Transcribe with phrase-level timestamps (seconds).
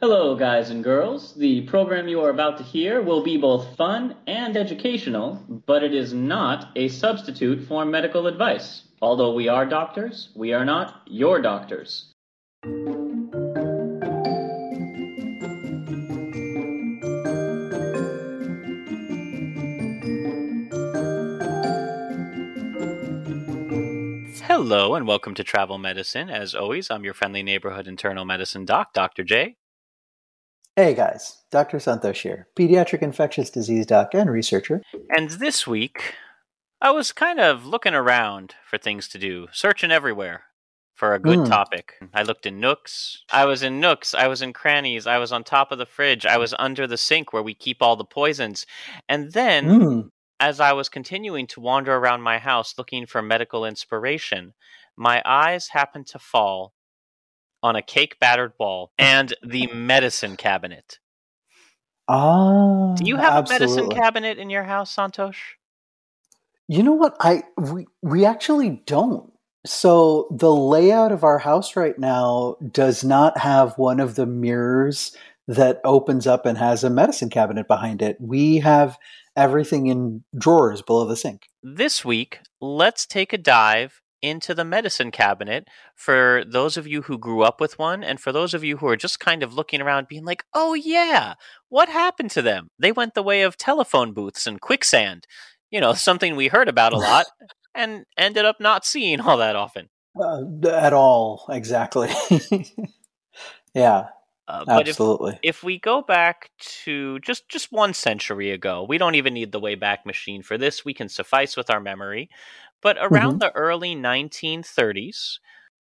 [0.00, 1.34] Hello, guys and girls.
[1.34, 5.92] The program you are about to hear will be both fun and educational, but it
[5.92, 8.84] is not a substitute for medical advice.
[9.02, 12.14] Although we are doctors, we are not your doctors.
[24.46, 26.30] Hello and welcome to Travel Medicine.
[26.30, 29.24] As always, I'm your friendly neighborhood internal medicine doc, Dr.
[29.24, 29.56] J.
[30.78, 31.78] Hey guys, Dr.
[31.78, 34.80] Santosh here, pediatric infectious disease doc and researcher.
[35.10, 36.14] And this week,
[36.80, 40.44] I was kind of looking around for things to do, searching everywhere
[40.94, 41.48] for a good Mm.
[41.48, 41.94] topic.
[42.14, 43.24] I looked in nooks.
[43.32, 44.14] I was in nooks.
[44.14, 45.08] I was in crannies.
[45.08, 46.24] I was on top of the fridge.
[46.24, 48.64] I was under the sink where we keep all the poisons.
[49.08, 50.10] And then, Mm.
[50.38, 54.54] as I was continuing to wander around my house looking for medical inspiration,
[54.94, 56.72] my eyes happened to fall
[57.62, 60.98] on a cake battered wall and the medicine cabinet.
[62.08, 65.36] Ah, Do you have a medicine cabinet in your house, Santosh?
[66.66, 67.16] You know what?
[67.20, 69.32] I we we actually don't.
[69.66, 75.14] So the layout of our house right now does not have one of the mirrors
[75.48, 78.16] that opens up and has a medicine cabinet behind it.
[78.20, 78.98] We have
[79.36, 81.48] everything in drawers below the sink.
[81.62, 87.18] This week, let's take a dive into the medicine cabinet for those of you who
[87.18, 89.80] grew up with one and for those of you who are just kind of looking
[89.80, 91.34] around being like, oh yeah,
[91.68, 92.68] what happened to them?
[92.78, 95.26] They went the way of telephone booths and quicksand.
[95.70, 97.26] You know, something we heard about a lot
[97.74, 99.88] and ended up not seeing all that often.
[100.20, 102.08] Uh, at all, exactly.
[103.74, 104.08] yeah,
[104.48, 105.38] Uh, but if, absolutely.
[105.42, 109.60] if we go back to just just one century ago, we don't even need the
[109.60, 110.84] Wayback Machine for this.
[110.84, 112.30] We can suffice with our memory.
[112.82, 113.38] But around mm-hmm.
[113.38, 115.38] the early 1930s,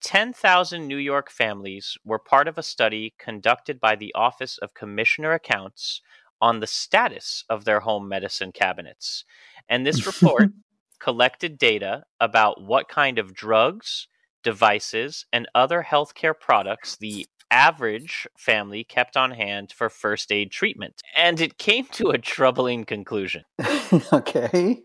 [0.02, 5.32] 10,000 New York families were part of a study conducted by the Office of Commissioner
[5.32, 6.00] Accounts
[6.40, 9.24] on the status of their home medicine cabinets.
[9.68, 10.50] And this report
[11.00, 14.06] collected data about what kind of drugs,
[14.42, 21.00] devices, and other healthcare products the average family kept on hand for first aid treatment.
[21.16, 23.44] And it came to a troubling conclusion.
[24.12, 24.82] okay.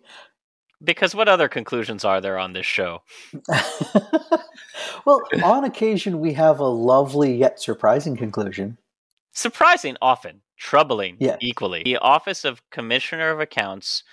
[0.83, 3.01] Because what other conclusions are there on this show?
[5.05, 8.77] well, on occasion, we have a lovely yet surprising conclusion.
[9.31, 11.37] Surprising often, troubling Yes.
[11.41, 11.83] equally.
[11.83, 14.03] The Office of Commissioner of Accounts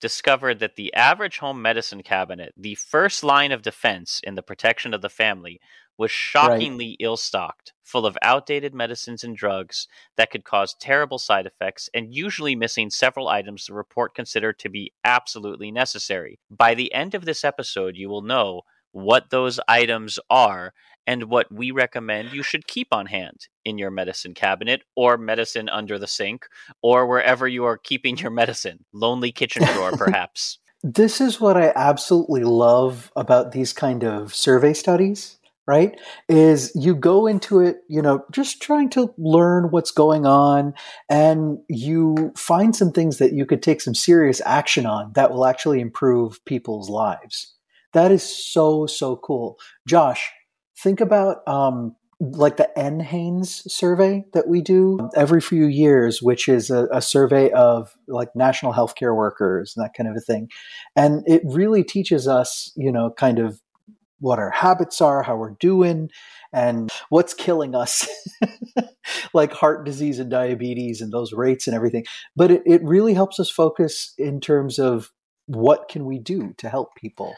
[0.00, 4.94] discovered that the average home medicine cabinet, the first line of defense in the protection
[4.94, 5.60] of the family,
[5.98, 11.44] was shockingly ill stocked, full of outdated medicines and drugs that could cause terrible side
[11.44, 16.38] effects, and usually missing several items the report considered to be absolutely necessary.
[16.48, 18.62] By the end of this episode, you will know
[18.92, 20.72] what those items are
[21.08, 25.66] and what we recommend you should keep on hand in your medicine cabinet or medicine
[25.70, 26.46] under the sink
[26.82, 28.84] or wherever you are keeping your medicine.
[28.92, 30.58] Lonely kitchen drawer, perhaps.
[30.82, 35.98] This is what I absolutely love about these kind of survey studies, right?
[36.28, 40.74] Is you go into it, you know, just trying to learn what's going on
[41.08, 45.46] and you find some things that you could take some serious action on that will
[45.46, 47.54] actually improve people's lives.
[47.94, 49.58] That is so, so cool.
[49.86, 50.30] Josh,
[50.82, 56.70] think about um, like the NHANES survey that we do every few years, which is
[56.70, 60.48] a, a, survey of like national healthcare workers and that kind of a thing.
[60.96, 63.60] And it really teaches us, you know, kind of
[64.18, 66.10] what our habits are, how we're doing,
[66.52, 68.08] and what's killing us,
[69.32, 72.04] like heart disease and diabetes and those rates and everything.
[72.34, 75.12] But it, it really helps us focus in terms of
[75.46, 77.36] what can we do to help people.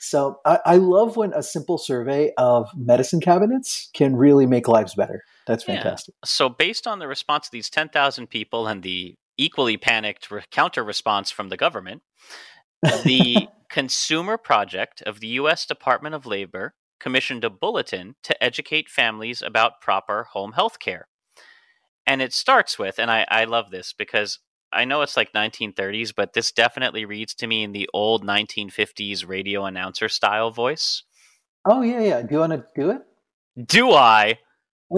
[0.00, 4.94] So I, I, love when a simple survey of medicine cabinets can really make lives
[4.94, 5.22] better.
[5.46, 6.14] That's fantastic.
[6.22, 6.26] Yeah.
[6.26, 10.84] So based on the response of these 10,000 people and the equally panicked re- counter
[10.84, 12.02] response from the government,
[12.82, 15.66] the Consumer Project of the U.S.
[15.66, 21.08] Department of Labor commissioned a bulletin to educate families about proper home health care.
[22.06, 24.38] And it starts with, and I, I love this because
[24.72, 29.26] I know it's like 1930s, but this definitely reads to me in the old 1950s
[29.26, 31.02] radio announcer style voice.
[31.64, 32.22] Oh, yeah, yeah.
[32.22, 33.02] Do you want to do it?
[33.66, 34.38] Do I?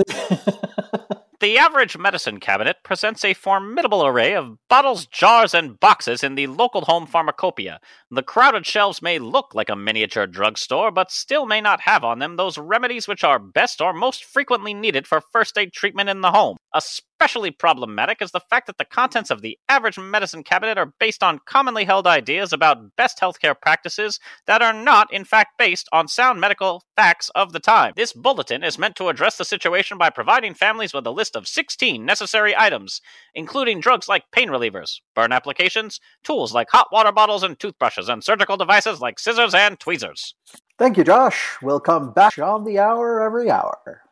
[1.41, 6.49] The average medicine cabinet presents a formidable array of bottles, jars, and boxes in the
[6.49, 7.79] local home pharmacopoeia.
[8.11, 12.19] The crowded shelves may look like a miniature drugstore, but still may not have on
[12.19, 16.23] them those remedies which are best or most frequently needed for first aid treatment in
[16.23, 16.57] the home.
[16.75, 21.23] Especially problematic is the fact that the contents of the average medicine cabinet are based
[21.23, 26.09] on commonly held ideas about best healthcare practices that are not, in fact, based on
[26.09, 27.93] sound medical facts of the time.
[27.97, 31.49] This bulletin is meant to address the situation by providing families with a list of
[31.49, 33.01] 16 necessary items,
[33.35, 38.23] including drugs like pain relievers, burn applications, tools like hot water bottles and toothbrushes, and
[38.23, 40.35] surgical devices like scissors and tweezers.
[40.79, 41.57] Thank you, Josh.
[41.63, 44.03] We'll come back on the hour every hour.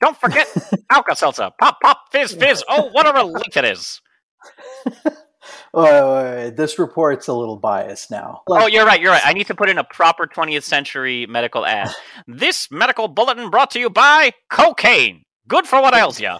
[0.00, 0.48] Don't forget
[0.90, 1.50] Alka Seltzer.
[1.60, 2.64] Pop, pop, fizz, fizz.
[2.68, 4.00] Oh, what a relief it is.
[5.72, 8.42] Oh, wait, wait, this report's a little biased now.
[8.46, 9.00] Like, oh, you're right.
[9.00, 9.22] You're right.
[9.24, 11.90] I need to put in a proper 20th century medical ad.
[12.26, 15.22] this medical bulletin brought to you by cocaine.
[15.48, 16.36] Good for what ails you.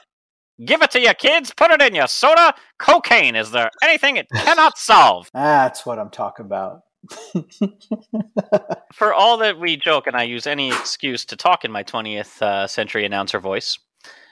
[0.64, 2.54] Give it to your kids, put it in your soda.
[2.78, 5.30] Cocaine, is there anything it cannot solve?
[5.32, 6.80] That's what I'm talking about.
[8.92, 12.42] for all that we joke and I use any excuse to talk in my 20th
[12.42, 13.78] uh, century announcer voice,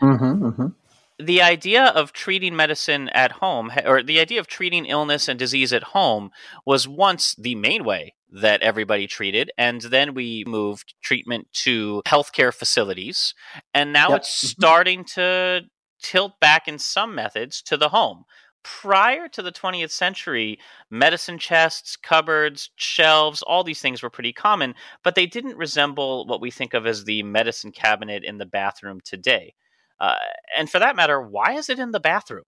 [0.02, 0.66] mm-hmm, mm-hmm
[1.18, 5.72] the idea of treating medicine at home, or the idea of treating illness and disease
[5.72, 6.30] at home,
[6.64, 9.50] was once the main way that everybody treated.
[9.58, 13.34] And then we moved treatment to healthcare facilities.
[13.74, 14.18] And now yep.
[14.18, 14.60] it's mm-hmm.
[14.60, 15.62] starting to
[16.00, 18.24] tilt back in some methods to the home.
[18.80, 20.58] Prior to the 20th century,
[20.90, 26.40] medicine chests, cupboards, shelves, all these things were pretty common, but they didn't resemble what
[26.40, 29.54] we think of as the medicine cabinet in the bathroom today.
[29.98, 30.16] Uh,
[30.56, 32.44] and for that matter, why is it in the bathroom?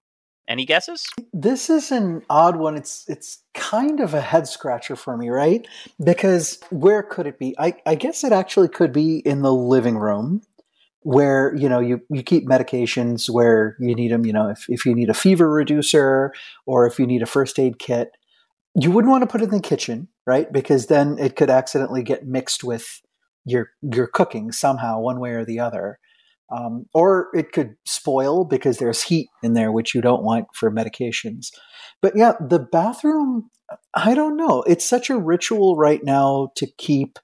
[0.48, 1.06] Any guesses?
[1.32, 2.76] This is an odd one.
[2.76, 5.66] It's it's kind of a head scratcher for me, right?
[6.04, 7.56] Because where could it be?
[7.58, 10.42] I, I guess it actually could be in the living room
[11.02, 14.86] where you know you, you keep medications where you need them you know if, if
[14.86, 16.34] you need a fever reducer
[16.66, 18.12] or if you need a first aid kit
[18.76, 22.04] you wouldn't want to put it in the kitchen right because then it could accidentally
[22.04, 23.02] get mixed with
[23.46, 26.00] your your cooking somehow one way or the other
[26.52, 30.72] um, or it could spoil because there's heat in there, which you don't want for
[30.72, 31.52] medications.
[32.02, 33.50] But yeah, the bathroom,
[33.94, 34.64] I don't know.
[34.64, 37.20] It's such a ritual right now to keep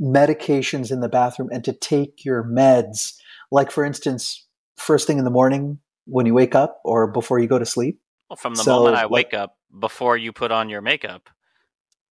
[0.00, 3.14] medications in the bathroom and to take your meds.
[3.50, 7.46] Like, for instance, first thing in the morning when you wake up or before you
[7.46, 8.00] go to sleep.
[8.28, 11.28] Well, from the so, moment I wake up, before you put on your makeup,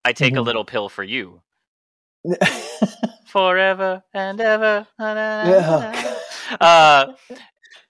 [0.06, 0.40] I take mm-hmm.
[0.40, 1.42] a little pill for you.
[3.28, 4.88] Forever and ever.
[5.00, 6.18] Yeah.
[6.60, 7.14] Uh,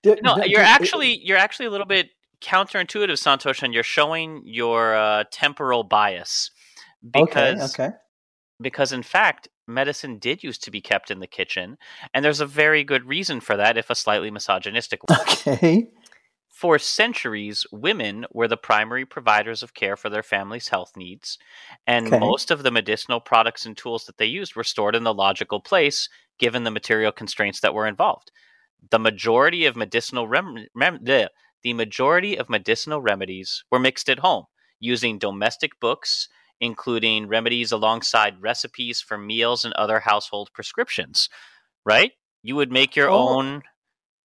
[0.03, 2.09] no, you're actually you're actually a little bit
[2.41, 6.51] counterintuitive, Santosh, and you're showing your uh, temporal bias
[7.09, 7.95] because okay, okay.
[8.61, 11.77] because in fact medicine did used to be kept in the kitchen,
[12.13, 15.19] and there's a very good reason for that, if a slightly misogynistic one.
[15.47, 15.89] Okay.
[16.49, 21.37] For centuries, women were the primary providers of care for their family's health needs,
[21.87, 22.19] and okay.
[22.19, 25.61] most of the medicinal products and tools that they used were stored in the logical
[25.61, 28.31] place given the material constraints that were involved
[28.89, 31.31] the majority of medicinal rem- rem- the,
[31.63, 34.45] the majority of medicinal remedies were mixed at home
[34.79, 36.29] using domestic books
[36.61, 41.29] including remedies alongside recipes for meals and other household prescriptions
[41.85, 42.11] right
[42.43, 43.29] you would make your oh.
[43.29, 43.61] own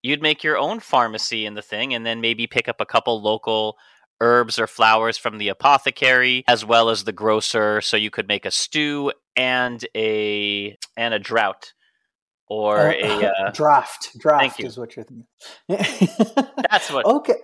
[0.02, 3.20] you'd make your own pharmacy in the thing and then maybe pick up a couple
[3.20, 3.76] local
[4.20, 8.46] herbs or flowers from the apothecary as well as the grocer so you could make
[8.46, 11.72] a stew and a and a drought
[12.48, 14.16] or uh, a uh, draft.
[14.18, 15.26] Draft is what you're thinking.
[16.70, 17.06] That's what.
[17.06, 17.34] Okay.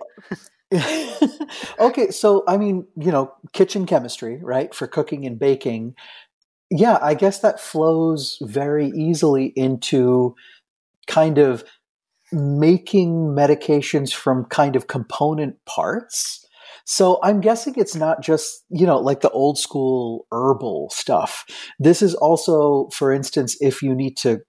[1.79, 5.95] okay, so I mean, you know, kitchen chemistry, right, for cooking and baking.
[6.69, 10.35] Yeah, I guess that flows very easily into
[11.07, 11.65] kind of
[12.31, 16.45] making medications from kind of component parts.
[16.85, 21.45] So I'm guessing it's not just, you know, like the old school herbal stuff.
[21.77, 24.39] This is also, for instance, if you need to,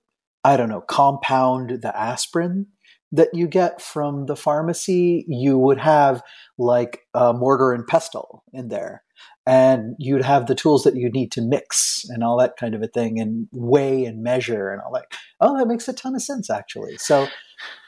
[0.44, 2.66] I don't know, compound the aspirin
[3.12, 6.22] that you get from the pharmacy, you would have
[6.58, 9.02] like a mortar and pestle in there.
[9.44, 12.82] And you'd have the tools that you need to mix and all that kind of
[12.82, 15.06] a thing and weigh and measure and all that.
[15.40, 16.96] Oh that makes a ton of sense actually.
[16.98, 17.26] So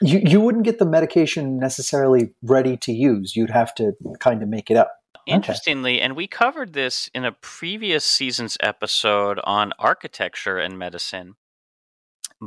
[0.01, 3.35] you, you wouldn't get the medication necessarily ready to use.
[3.35, 4.91] You'd have to kind of make it up.
[5.27, 11.35] Interestingly, and we covered this in a previous season's episode on architecture and medicine.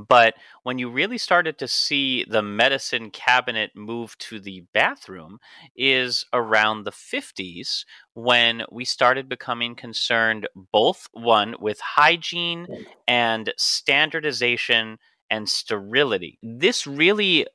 [0.07, 5.39] But when you really started to see the medicine cabinet move to the bathroom
[5.77, 12.67] is around the 50s when we started becoming concerned both one with hygiene
[13.07, 14.99] and standardization
[15.31, 16.39] and sterility.
[16.43, 17.47] This really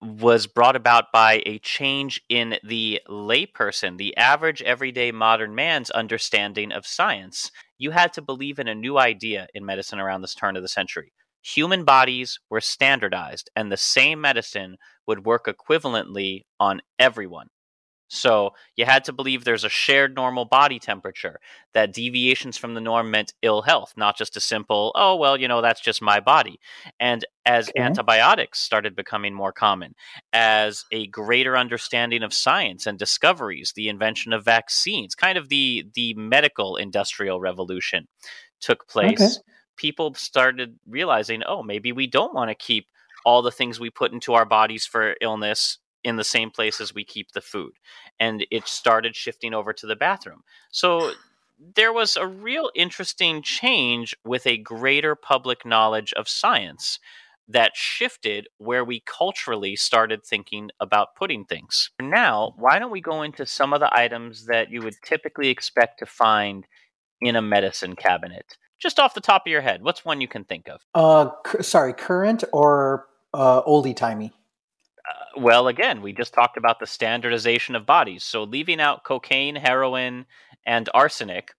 [0.00, 6.72] was brought about by a change in the layperson, the average everyday modern man's understanding
[6.72, 7.52] of science.
[7.78, 10.68] You had to believe in a new idea in medicine around this turn of the
[10.68, 17.48] century human bodies were standardized and the same medicine would work equivalently on everyone.
[18.14, 21.40] So you had to believe there's a shared normal body temperature,
[21.72, 25.48] that deviations from the norm meant ill health, not just a simple, oh, well, you
[25.48, 26.60] know, that's just my body.
[27.00, 27.80] And as okay.
[27.80, 29.94] antibiotics started becoming more common,
[30.34, 35.86] as a greater understanding of science and discoveries, the invention of vaccines, kind of the,
[35.94, 38.08] the medical industrial revolution
[38.60, 39.22] took place.
[39.22, 39.51] Okay
[39.82, 42.86] people started realizing, oh, maybe we don't want to keep
[43.26, 46.94] all the things we put into our bodies for illness in the same place as
[46.94, 47.72] we keep the food.
[48.20, 50.44] And it started shifting over to the bathroom.
[50.70, 51.12] So
[51.76, 57.00] there was a real interesting change with a greater public knowledge of science
[57.48, 61.90] that shifted where we culturally started thinking about putting things.
[62.00, 65.98] Now, why don't we go into some of the items that you would typically expect
[65.98, 66.66] to find
[67.20, 68.56] in a medicine cabinet?
[68.82, 70.84] Just off the top of your head, what's one you can think of?
[70.94, 74.32] Uh, sorry, current or uh, oldie timey?
[75.08, 78.24] Uh, well, again, we just talked about the standardization of bodies.
[78.24, 80.26] So leaving out cocaine, heroin,
[80.66, 81.52] and arsenic,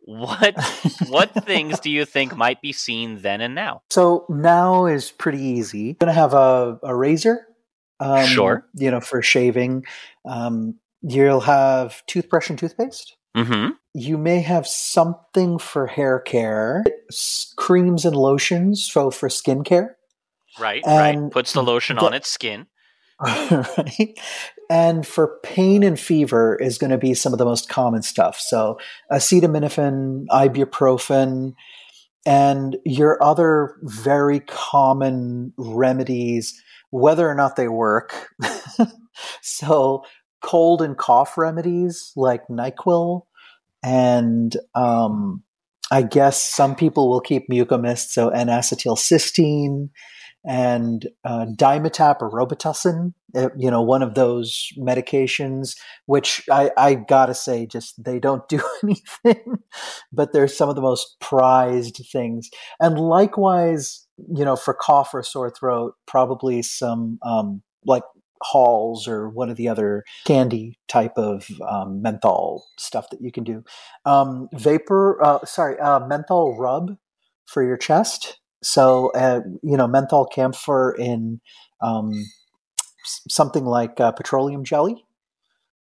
[0.00, 0.54] what
[1.08, 3.82] what things do you think might be seen then and now?
[3.90, 5.80] So now is pretty easy.
[5.80, 7.46] You're gonna have a, a razor,
[8.00, 8.66] um, sure.
[8.74, 9.84] You know, for shaving.
[10.24, 13.17] Um, you'll have toothbrush and toothpaste.
[13.36, 13.70] Mm-hmm.
[13.94, 16.84] You may have something for hair care,
[17.56, 19.90] creams and lotions, so for skincare.
[20.58, 21.32] Right, and right.
[21.32, 22.66] Puts the lotion the, on its skin.
[23.20, 24.18] right.
[24.70, 28.38] And for pain and fever is going to be some of the most common stuff.
[28.38, 28.78] So
[29.10, 31.54] acetaminophen, ibuprofen,
[32.26, 38.28] and your other very common remedies, whether or not they work.
[39.42, 40.04] so
[40.40, 43.22] cold and cough remedies like NyQuil,
[43.82, 45.42] and um,
[45.90, 49.90] I guess some people will keep mucomyst, so N-acetylcysteine
[50.44, 55.76] and uh, Dimetapp or Robitussin, eh, you know, one of those medications,
[56.06, 59.58] which I, I gotta say, just they don't do anything,
[60.12, 62.48] but they're some of the most prized things.
[62.80, 68.04] And likewise, you know, for cough or sore throat, probably some um, like
[68.42, 73.44] Halls or one of the other candy type of um, menthol stuff that you can
[73.44, 73.64] do.
[74.04, 76.96] Um, vapor, uh, sorry, uh, menthol rub
[77.46, 78.40] for your chest.
[78.62, 81.40] So, uh, you know, menthol camphor in
[81.80, 82.12] um,
[83.28, 85.04] something like uh, petroleum jelly,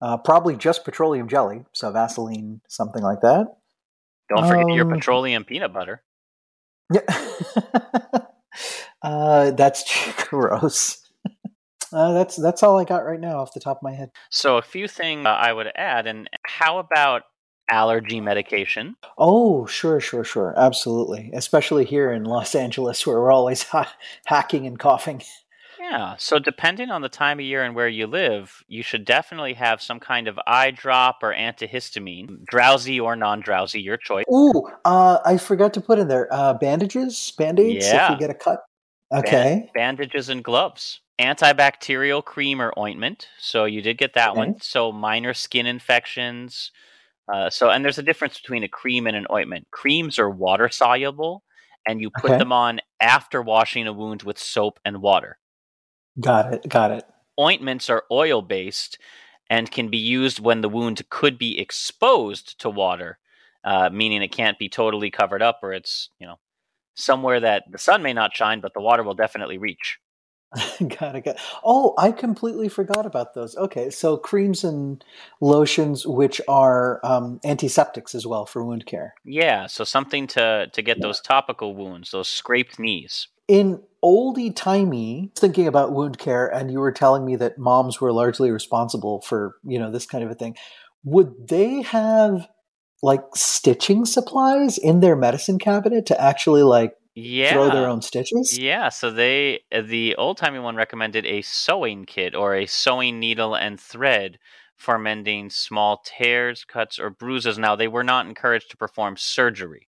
[0.02, 1.64] uh, probably just petroleum jelly.
[1.74, 3.48] So, Vaseline, something like that.
[4.30, 6.04] Don't forget your um, petroleum peanut butter.
[6.94, 7.02] Yeah.
[9.02, 9.84] Uh, that's
[10.30, 11.05] gross.
[11.96, 14.12] Uh, that's that's all I got right now off the top of my head.
[14.30, 17.22] So a few things uh, I would add, and how about
[17.72, 18.96] allergy medication?
[19.18, 21.32] Oh, sure, sure, sure, absolutely.
[21.34, 25.24] Especially here in Los Angeles, where we're always ha- hacking and coughing.
[25.80, 29.54] Yeah, so depending on the time of year and where you live, you should definitely
[29.54, 34.26] have some kind of eye drop or antihistamine, drowsy or non-drowsy, your choice.
[34.34, 38.06] Ooh, uh, I forgot to put in there uh, bandages, band-aids yeah.
[38.06, 38.64] if you get a cut.
[39.14, 39.70] Okay.
[39.74, 43.28] Band- bandages and gloves antibacterial cream or ointment.
[43.40, 44.38] So you did get that okay.
[44.38, 44.62] one.
[44.62, 46.72] So minor skin infections.
[47.32, 49.68] Uh, so and there's a difference between a cream and an ointment.
[49.72, 51.44] Creams are water soluble,
[51.88, 52.40] and you put okay.
[52.40, 55.38] them on after washing a wound with soap and water.
[56.20, 56.70] Got it.
[56.70, 57.06] Got it.
[57.40, 58.98] Ointments are oil based
[59.50, 63.20] and can be used when the wound could be exposed to water,
[63.64, 66.38] uh, meaning it can't be totally covered up or it's you know
[66.96, 70.00] somewhere that the sun may not shine, but the water will definitely reach.
[71.00, 71.26] got it.
[71.26, 73.56] Got Oh, I completely forgot about those.
[73.58, 75.04] Okay, so creams and
[75.42, 79.14] lotions, which are um, antiseptics as well for wound care.
[79.24, 83.28] Yeah, so something to to get those topical wounds, those scraped knees.
[83.48, 88.14] In oldie timey, thinking about wound care, and you were telling me that moms were
[88.14, 90.56] largely responsible for you know this kind of a thing.
[91.04, 92.48] Would they have
[93.04, 97.54] like stitching supplies in their medicine cabinet to actually like Yeah.
[97.54, 98.58] throw their own stitches?
[98.58, 103.56] Yeah, so they the old timey one recommended a sewing kit or a sewing needle
[103.56, 104.40] and thread
[104.76, 107.58] for mending small tears, cuts, or bruises.
[107.58, 109.88] Now they were not encouraged to perform surgery.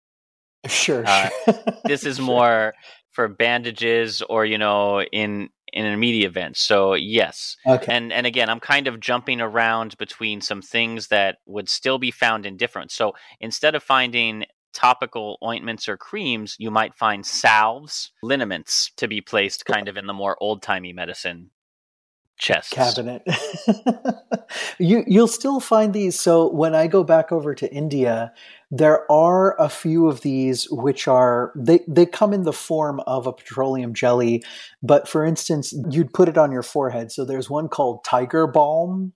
[0.68, 1.06] Sure.
[1.06, 1.56] Uh, sure.
[1.88, 2.26] This is Sure.
[2.26, 2.74] more
[3.12, 6.58] for bandages or you know in in an immediate event.
[6.58, 7.94] So yes, Okay.
[7.94, 12.12] and and again, I'm kind of jumping around between some things that would still be
[12.12, 12.92] found in different.
[12.92, 19.20] So instead of finding topical ointments or creams, you might find salves, liniments to be
[19.22, 21.50] placed kind of in the more old timey medicine
[22.40, 22.74] chests.
[22.74, 23.22] cabinet.
[24.80, 26.20] you you'll still find these.
[26.20, 28.34] So when I go back over to India,
[28.72, 33.28] there are a few of these which are they they come in the form of
[33.28, 34.44] a petroleum jelly,
[34.82, 37.12] but for instance, you'd put it on your forehead.
[37.12, 39.14] So there's one called Tiger Balm.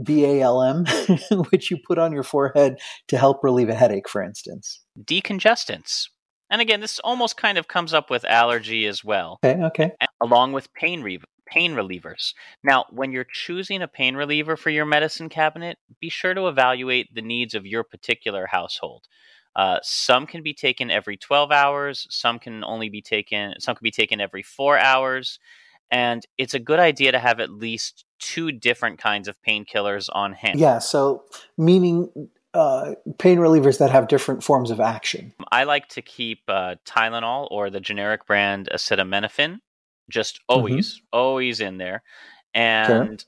[0.00, 0.84] B A L M,
[1.50, 4.80] which you put on your forehead to help relieve a headache, for instance.
[5.02, 6.08] Decongestants.
[6.50, 9.40] And again, this almost kind of comes up with allergy as well.
[9.44, 9.92] Okay, okay.
[10.20, 12.34] along with pain re- pain relievers.
[12.62, 17.14] Now, when you're choosing a pain reliever for your medicine cabinet, be sure to evaluate
[17.14, 19.06] the needs of your particular household.
[19.56, 22.06] Uh, some can be taken every 12 hours.
[22.10, 23.54] Some can only be taken.
[23.58, 25.38] Some can be taken every four hours.
[25.90, 30.32] And it's a good idea to have at least two different kinds of painkillers on
[30.32, 30.60] hand.
[30.60, 31.24] Yeah, so
[31.56, 35.32] meaning uh, pain relievers that have different forms of action.
[35.50, 39.60] I like to keep uh, Tylenol or the generic brand acetaminophen,
[40.10, 42.02] just always, always in there,
[42.54, 43.24] and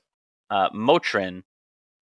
[0.50, 1.42] uh, Motrin,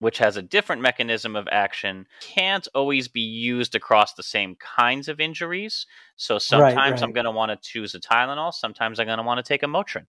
[0.01, 5.09] which has a different mechanism of action, can't always be used across the same kinds
[5.09, 5.87] of injuries.
[6.17, 8.53] So sometimes I'm going to want to choose a Tylenol.
[8.53, 10.07] Sometimes I'm going to want to take a Motrin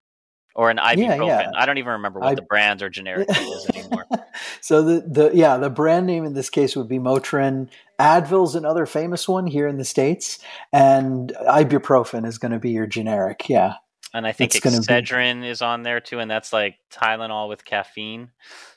[0.54, 1.26] or an ibuprofen.
[1.26, 1.50] yeah.
[1.56, 4.04] I don't even remember what I- the brands or generic is anymore.
[4.60, 7.68] so the, the yeah the brand name in this case would be Motrin.
[7.98, 10.38] Advil's another famous one here in the states,
[10.72, 13.48] and ibuprofen is going to be your generic.
[13.48, 13.74] Yeah,
[14.14, 17.48] And I think It's gonna be- Excedrin is on there too, and that's like Tylenol
[17.48, 18.30] with caffeine.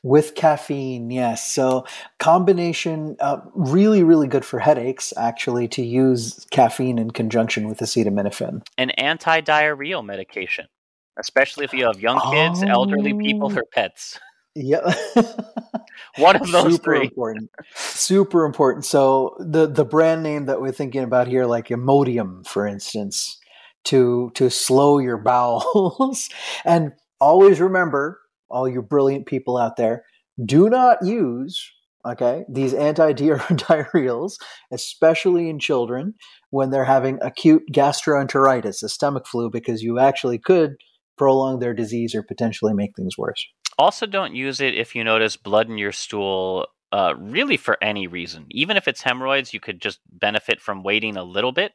[0.04, 1.10] with caffeine.
[1.10, 1.86] Yes, so
[2.20, 5.14] combination uh, really really good for headaches.
[5.16, 8.64] Actually, to use caffeine in conjunction with acetaminophen.
[8.78, 10.68] an anti-diarrheal medication,
[11.18, 13.58] especially if you have young kids, elderly people, Oh.
[13.60, 14.20] or pets.
[14.54, 14.94] Yeah.
[16.18, 17.02] One of those super three.
[17.08, 22.46] important super important so the the brand name that we're thinking about here like imodium
[22.46, 23.38] for instance
[23.86, 26.30] to to slow your bowels
[26.66, 30.04] and always remember all you brilliant people out there
[30.46, 31.72] do not use
[32.06, 34.38] okay these anti-diarrheals
[34.72, 36.14] especially in children
[36.50, 40.76] when they're having acute gastroenteritis a stomach flu because you actually could
[41.18, 43.46] prolong their disease or potentially make things worse
[43.78, 46.68] Also, don't use it if you notice blood in your stool.
[46.92, 51.16] Uh, really, for any reason, even if it's hemorrhoids, you could just benefit from waiting
[51.16, 51.72] a little bit.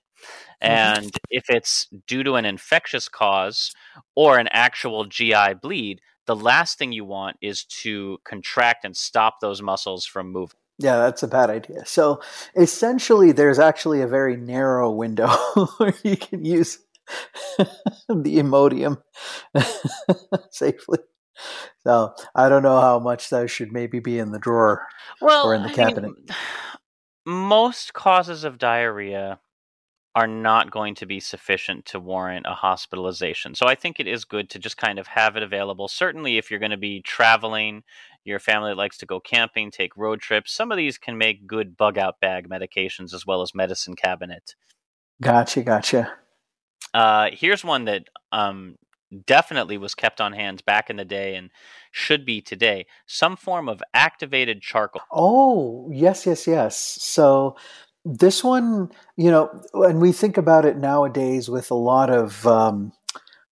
[0.60, 3.74] And if it's due to an infectious cause
[4.14, 9.40] or an actual GI bleed, the last thing you want is to contract and stop
[9.40, 10.58] those muscles from moving.
[10.78, 11.86] Yeah, that's a bad idea.
[11.86, 12.20] So
[12.54, 15.28] essentially, there's actually a very narrow window
[15.78, 16.78] where you can use
[17.58, 17.66] the
[18.08, 19.02] Imodium
[20.50, 20.98] safely.
[21.84, 24.86] So I don't know how much those should maybe be in the drawer.
[25.20, 26.12] well, or in the I cabinet.
[26.16, 26.36] Mean,
[27.26, 29.40] most causes of diarrhea
[30.16, 33.54] are not going to be sufficient to warrant a hospitalization.
[33.54, 35.88] So I think it is good to just kind of have it available.
[35.88, 37.82] Certainly, if you're going to be traveling,
[38.24, 40.54] your family likes to go camping, take road trips.
[40.54, 44.54] Some of these can make good bug out bag medications as well as medicine cabinet.
[45.20, 46.12] Gotcha, gotcha.
[46.94, 48.76] Uh, here's one that um,
[49.26, 51.50] definitely was kept on hand back in the day and
[51.90, 52.86] should be today.
[53.06, 55.02] Some form of activated charcoal.
[55.12, 56.76] Oh, yes, yes, yes.
[56.76, 57.56] So
[58.04, 62.92] this one, you know, and we think about it nowadays with a lot of um,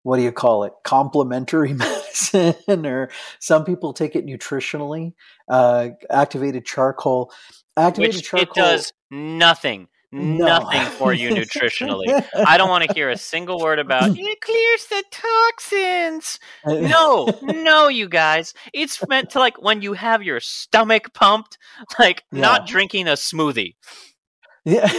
[0.03, 0.73] what do you call it?
[0.83, 5.13] Complementary medicine, or some people take it nutritionally.
[5.49, 7.31] Uh, activated charcoal.
[7.75, 8.43] Activated which charcoal.
[8.43, 10.45] it does nothing, No.
[10.45, 12.25] nothing for you nutritionally.
[12.47, 16.39] I don't want to hear a single word about it clears the toxins.
[16.65, 18.53] No, no, you guys.
[18.73, 21.57] It's meant to like when you have your stomach pumped,
[21.99, 23.75] like not drinking a smoothie.
[24.63, 24.89] Yeah.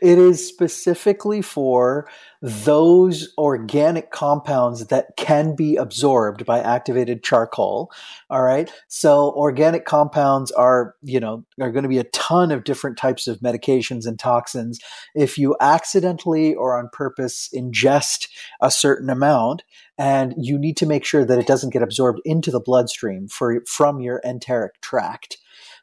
[0.00, 2.08] It is specifically for
[2.42, 7.90] those organic compounds that can be absorbed by activated charcoal.
[8.28, 8.70] All right.
[8.88, 13.26] So organic compounds are, you know, are going to be a ton of different types
[13.26, 14.78] of medications and toxins.
[15.14, 18.28] If you accidentally or on purpose ingest
[18.60, 19.62] a certain amount,
[19.96, 23.62] and you need to make sure that it doesn't get absorbed into the bloodstream for,
[23.66, 25.38] from your enteric tract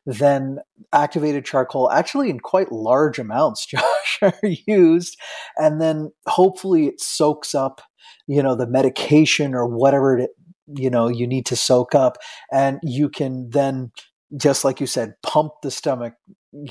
[0.05, 0.59] then
[0.93, 5.17] activated charcoal, actually in quite large amounts, Josh, are used.
[5.57, 7.81] And then hopefully it soaks up,
[8.27, 10.31] you know, the medication or whatever it,
[10.67, 12.17] you know, you need to soak up.
[12.51, 13.91] And you can then,
[14.37, 16.13] just like you said, pump the stomach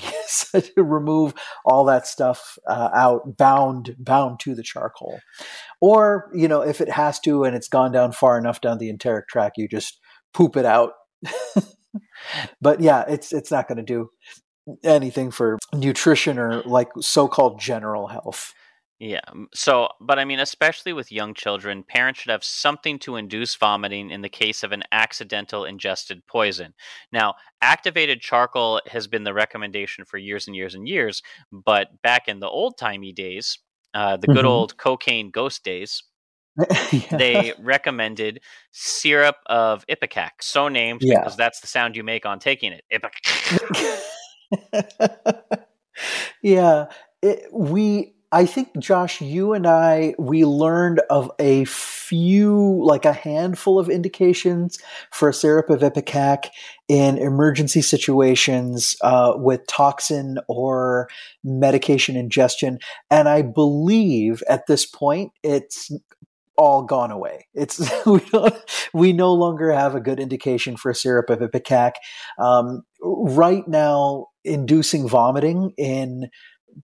[0.53, 1.33] to remove
[1.65, 5.19] all that stuff uh, out, bound bound to the charcoal.
[5.79, 8.89] Or you know, if it has to and it's gone down far enough down the
[8.89, 9.99] enteric tract, you just
[10.33, 10.93] poop it out.
[12.61, 14.09] but yeah, it's it's not going to do
[14.83, 18.53] anything for nutrition or like so-called general health.
[18.99, 19.21] Yeah.
[19.51, 24.11] So, but I mean, especially with young children, parents should have something to induce vomiting
[24.11, 26.75] in the case of an accidental ingested poison.
[27.11, 32.27] Now, activated charcoal has been the recommendation for years and years and years, but back
[32.27, 33.57] in the old timey days,
[33.95, 34.47] uh, the good mm-hmm.
[34.47, 36.03] old cocaine ghost days,
[36.91, 37.17] yeah.
[37.17, 41.19] they recommended syrup of ipecac, so named yeah.
[41.19, 42.83] because that's the sound you make on taking it.
[46.41, 46.87] yeah,
[47.21, 48.15] it, we.
[48.33, 53.89] I think Josh, you and I, we learned of a few, like a handful of
[53.89, 54.79] indications
[55.11, 56.45] for syrup of ipecac
[56.87, 61.09] in emergency situations uh, with toxin or
[61.43, 62.79] medication ingestion.
[63.09, 65.91] And I believe at this point it's
[66.57, 67.47] all gone away.
[67.53, 68.55] It's we don't,
[68.93, 71.93] we no longer have a good indication for syrup of ipecac.
[72.39, 76.29] Um, right now, inducing vomiting in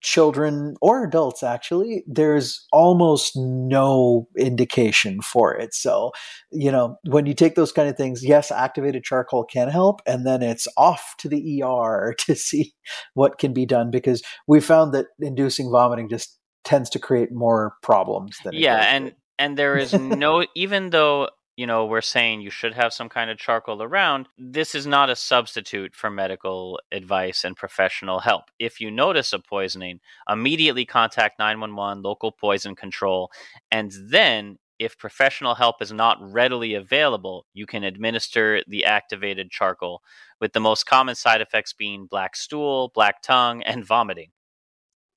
[0.01, 6.11] children or adults actually there's almost no indication for it so
[6.51, 10.25] you know when you take those kind of things yes activated charcoal can help and
[10.25, 12.73] then it's off to the er to see
[13.13, 17.73] what can be done because we found that inducing vomiting just tends to create more
[17.81, 22.49] problems than yeah and and there is no even though you know we're saying you
[22.49, 27.43] should have some kind of charcoal around this is not a substitute for medical advice
[27.43, 28.45] and professional help.
[28.59, 33.31] If you notice a poisoning immediately contact 911 local poison control
[33.71, 40.01] and then if professional help is not readily available you can administer the activated charcoal
[40.39, 44.29] with the most common side effects being black stool black tongue and vomiting.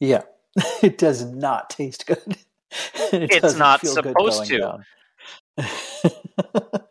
[0.00, 0.22] Yeah.
[0.82, 2.36] It does not taste good
[3.12, 4.78] it it's not supposed to.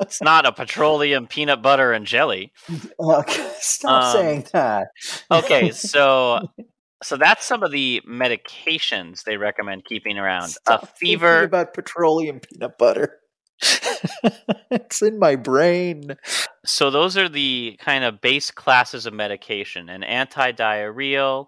[0.01, 2.51] it's not a petroleum peanut butter and jelly.
[2.99, 4.87] Okay, stop um, saying that.
[5.31, 6.49] okay, so
[7.03, 10.49] so that's some of the medications they recommend keeping around.
[10.49, 13.17] Stop a fever about petroleum peanut butter.
[14.71, 16.15] it's in my brain.
[16.65, 21.47] So those are the kind of base classes of medication: an anti-diarrheal,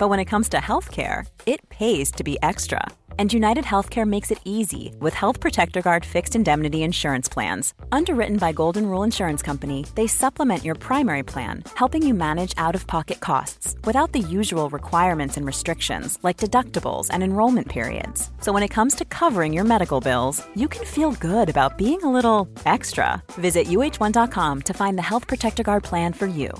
[0.00, 2.82] but when it comes to healthcare, it pays to be extra.
[3.18, 7.74] And United Healthcare makes it easy with Health Protector Guard fixed indemnity insurance plans.
[7.92, 12.74] Underwritten by Golden Rule Insurance Company, they supplement your primary plan, helping you manage out
[12.74, 18.30] of pocket costs without the usual requirements and restrictions like deductibles and enrollment periods.
[18.40, 22.02] So when it comes to covering your medical bills, you can feel good about being
[22.02, 23.22] a little extra.
[23.32, 26.50] Visit uh1.com to find the Health Protector Guard plan for you.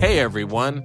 [0.00, 0.84] Hey everyone.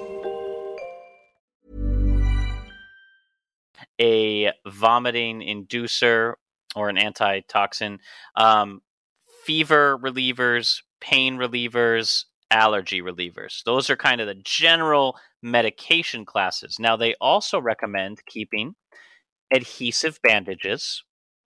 [4.01, 6.33] A vomiting inducer
[6.75, 7.99] or an antitoxin,
[8.35, 8.81] um,
[9.45, 13.63] fever relievers, pain relievers, allergy relievers.
[13.63, 16.77] Those are kind of the general medication classes.
[16.79, 18.75] Now, they also recommend keeping
[19.53, 21.03] adhesive bandages.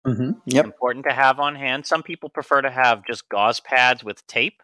[0.06, 0.32] Mm-hmm.
[0.46, 0.66] Yep.
[0.66, 1.86] Important to have on hand.
[1.86, 4.62] Some people prefer to have just gauze pads with tape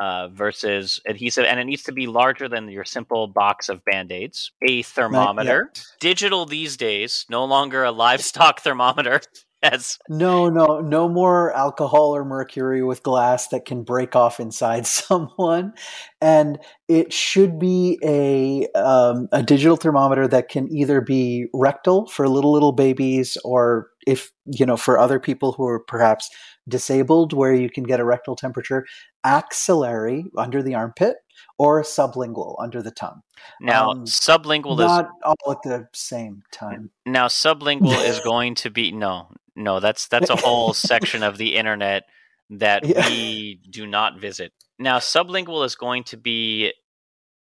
[0.00, 4.12] uh, versus adhesive, and it needs to be larger than your simple box of band
[4.12, 4.52] aids.
[4.66, 9.20] A thermometer, digital these days, no longer a livestock thermometer.
[9.62, 9.98] yes.
[10.08, 15.74] No, no, no more alcohol or mercury with glass that can break off inside someone,
[16.20, 22.28] and it should be a um, a digital thermometer that can either be rectal for
[22.28, 26.28] little little babies, or if you know for other people who are perhaps
[26.68, 28.86] disabled, where you can get a rectal temperature,
[29.24, 31.16] axillary under the armpit,
[31.58, 33.20] or sublingual under the tongue.
[33.60, 36.90] Now, Um, sublingual is not all at the same time.
[37.06, 39.80] Now, sublingual is going to be no, no.
[39.80, 42.04] That's that's a whole section of the internet
[42.50, 43.08] that Yeah.
[43.08, 44.52] we do not visit.
[44.78, 46.72] Now, sublingual is going to be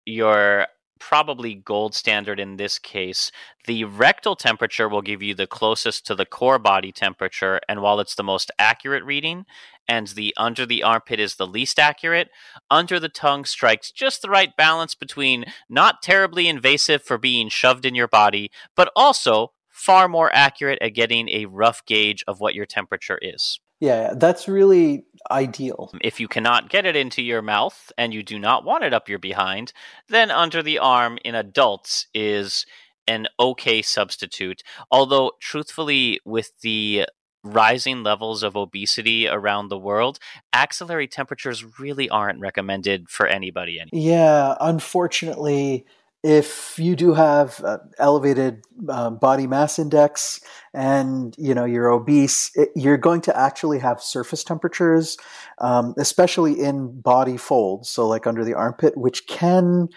[0.05, 0.67] your
[1.09, 3.33] probably gold standard in this case.
[3.67, 7.99] The rectal temperature will give you the closest to the core body temperature, and while
[7.99, 9.45] it's the most accurate reading,
[9.89, 12.29] and the under the armpit is the least accurate,
[12.71, 17.85] under the tongue strikes just the right balance between not terribly invasive for being shoved
[17.85, 22.55] in your body, but also far more accurate at getting a rough gauge of what
[22.55, 23.59] your temperature is.
[23.83, 25.91] Yeah, that's really ideal.
[26.01, 29.09] If you cannot get it into your mouth and you do not want it up
[29.09, 29.73] your behind,
[30.09, 32.65] then under the arm in adults is
[33.09, 34.63] an okay substitute.
[34.89, 37.07] Although, truthfully, with the
[37.43, 40.21] rising levels of obesity around the world,
[40.53, 44.09] axillary temperatures really aren't recommended for anybody anymore.
[44.09, 45.87] Yeah, unfortunately,
[46.23, 50.41] if you do have uh, elevated uh, body mass index
[50.73, 55.17] and you know you're obese, it, you're going to actually have surface temperatures,
[55.59, 59.89] um, especially in body folds, so like under the armpit, which can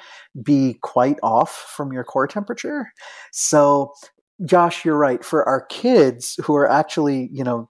[0.42, 2.92] be quite off from your core temperature.
[3.32, 3.94] So,
[4.44, 5.24] Josh, you're right.
[5.24, 7.70] For our kids who are actually, you know,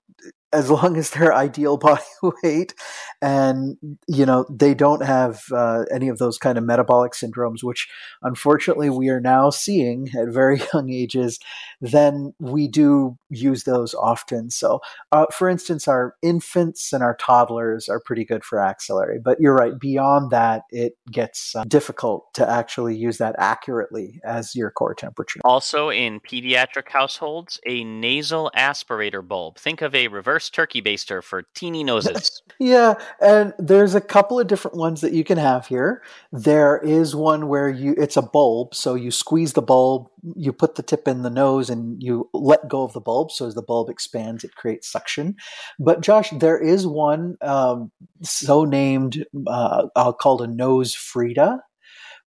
[0.55, 2.01] as long as they're ideal body
[2.43, 2.73] weight
[3.21, 7.87] and you know they don't have uh, any of those kind of metabolic syndromes which
[8.23, 11.39] unfortunately we are now seeing at very young ages
[11.81, 14.79] then we do use those often so
[15.11, 19.55] uh, for instance our infants and our toddlers are pretty good for axillary but you're
[19.55, 24.95] right beyond that it gets uh, difficult to actually use that accurately as your core
[24.95, 29.57] temperature Also, in pediatric households, a nasal aspirator bulb.
[29.57, 32.41] Think of a reverse turkey baster for teeny noses.
[32.59, 36.01] Yeah, and there's a couple of different ones that you can have here.
[36.31, 40.75] There is one where you it's a bulb, so you squeeze the bulb, you put
[40.75, 43.61] the tip in the nose and you let go of the bulb so as the
[43.61, 45.35] bulb expands it creates suction.
[45.79, 51.59] But Josh, there is one um, so named uh, I'll call it a NoseFrida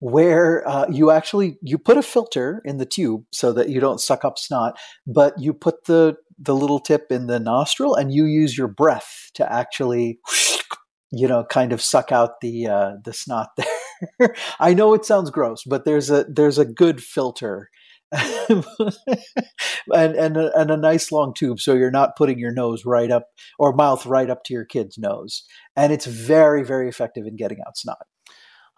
[0.01, 4.01] where uh, you actually you put a filter in the tube so that you don't
[4.01, 8.25] suck up snot but you put the the little tip in the nostril and you
[8.25, 10.21] use your breath to actually
[11.11, 14.35] you know kind of suck out the uh, the snot there.
[14.61, 17.71] I know it sounds gross but there's a there's a good filter.
[19.95, 23.11] And and a, and a nice long tube so you're not putting your nose right
[23.11, 25.45] up or mouth right up to your kid's nose.
[25.77, 28.07] And it's very very effective in getting out snot.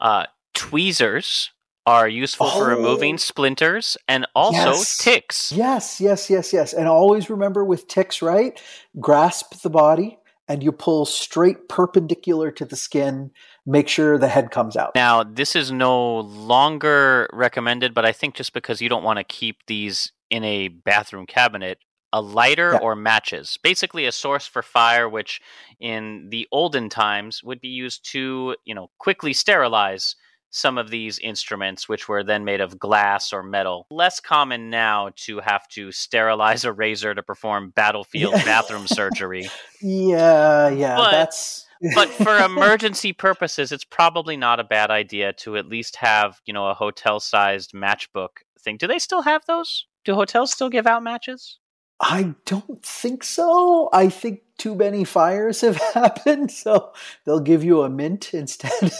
[0.00, 0.26] Uh,
[0.60, 1.50] tweezers
[1.86, 2.76] are useful for Oh.
[2.76, 4.98] removing splinters and also Yes.
[4.98, 5.52] ticks.
[5.52, 6.72] Yes, yes, yes, yes.
[6.74, 8.60] And always remember with ticks, right?
[9.00, 13.30] Grasp the body and you pull straight perpendicular to the skin.
[13.64, 14.94] Make sure the head comes out.
[14.94, 19.24] Now, this is no longer recommended, but I think just because you don't want to
[19.24, 21.78] keep these in a bathroom cabinet,
[22.12, 22.80] a lighter Yeah.
[22.82, 25.40] or matches, basically a source for fire, which
[25.80, 30.14] in the olden times would be used to, you know, quickly sterilize
[30.50, 33.86] some of these instruments, which were then made of glass or metal.
[33.90, 38.44] Less common now to have to sterilize a razor to perform battlefield Yeah.
[38.44, 39.48] bathroom surgery.
[39.82, 40.96] Yeah, yeah.
[40.96, 45.96] But- that's but for emergency purposes, it's probably not a bad idea to at least
[45.96, 48.28] have, you know, a hotel-sized matchbook
[48.60, 48.76] thing.
[48.76, 49.86] Do they still have those?
[50.04, 51.58] Do hotels still give out matches?
[52.00, 53.88] I don't think so.
[53.92, 56.92] I think too many fires have happened, so
[57.24, 58.92] they'll give you a mint instead.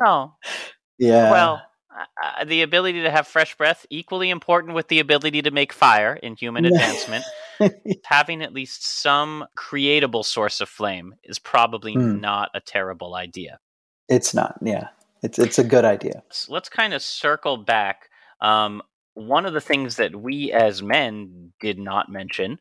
[0.00, 0.34] No.
[0.98, 1.30] yeah.
[1.32, 1.62] Well,
[2.22, 6.14] uh, the ability to have fresh breath equally important with the ability to make fire
[6.14, 7.24] in human advancement.
[8.04, 12.20] Having at least some creatable source of flame is probably Hmm.
[12.20, 13.58] not a terrible idea.
[14.08, 14.56] it's not.
[14.62, 14.88] Yeah.
[15.22, 16.22] It's it's a good idea.
[16.26, 18.10] let's, let's kind of circle back.
[18.40, 18.82] Um,
[19.16, 22.58] one of the things that we as men did not mention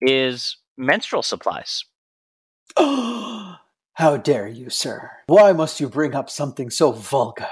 [0.00, 1.84] is menstrual supplies.
[2.76, 5.08] How dare you, sir?
[5.26, 7.46] Why must you bring up something so vulgar?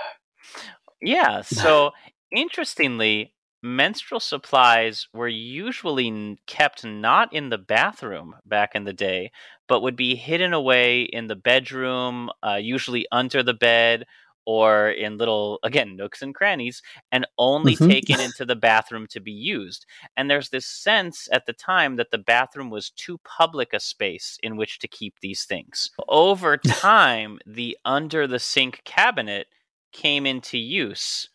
[1.01, 1.93] Yeah, so
[2.33, 9.31] interestingly, menstrual supplies were usually kept not in the bathroom back in the day,
[9.69, 14.05] but would be hidden away in the bedroom, uh, usually under the bed
[14.47, 17.89] or in little again nooks and crannies and only Mhm.
[17.89, 22.11] taken into the bathroom to be used and there's this sense at the time that
[22.11, 27.39] the bathroom was too public a space in which to keep these things over time
[27.47, 29.47] the under the sink cabinet
[29.93, 31.29] came into use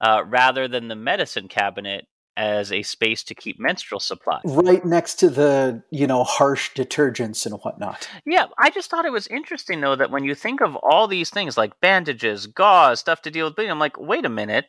[0.00, 5.16] uh, rather than the medicine cabinet as a space to keep menstrual supplies Right next
[5.16, 8.08] to the, you know, harsh detergents and whatnot.
[8.24, 11.30] Yeah, I just thought it was interesting though that when you think of all these
[11.30, 14.66] things like bandages, gauze, stuff to deal with bleeding, I'm like, wait a minute,